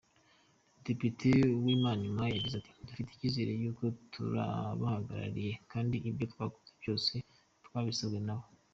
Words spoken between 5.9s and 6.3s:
ibyo